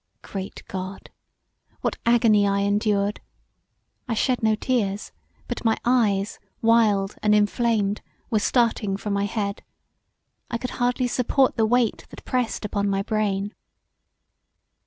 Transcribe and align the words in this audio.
Great 0.23 0.63
God! 0.67 1.11
What 1.81 1.99
agony 2.07 2.47
I 2.47 2.61
endured. 2.61 3.21
I 4.07 4.15
shed 4.15 4.41
no 4.41 4.55
tears 4.55 5.11
but 5.47 5.63
my 5.63 5.77
eyes 5.85 6.39
wild 6.59 7.17
and 7.21 7.35
inflamed 7.35 8.01
were 8.31 8.39
starting 8.39 8.97
from 8.97 9.13
my 9.13 9.25
head; 9.25 9.61
I 10.49 10.57
could 10.57 10.71
hardly 10.81 11.05
support 11.05 11.55
the 11.55 11.67
weight 11.67 12.07
that 12.09 12.25
pressed 12.25 12.65
upon 12.65 12.89
my 12.89 13.03
brain. 13.03 13.53